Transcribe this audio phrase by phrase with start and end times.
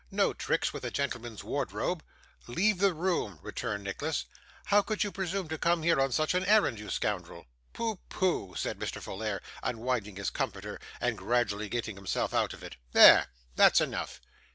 [0.09, 2.01] No tricks with a gentleman's wardrobe.'
[2.47, 4.25] 'Leave the room,' returned Nicholas.
[4.65, 7.99] 'How could you presume to come here on such an errand, you scoundrel?' 'Pooh!
[8.09, 8.99] pooh!' said Mr.
[8.99, 12.77] Folair, unwinding his comforter, and gradually getting himself out of it.
[12.93, 14.19] 'There that's enough.